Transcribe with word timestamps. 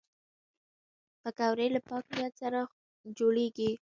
پکورې 1.21 1.67
له 1.75 1.79
پاک 1.89 2.05
نیت 2.17 2.33
سره 2.41 2.59
جوړېږي 3.17 3.71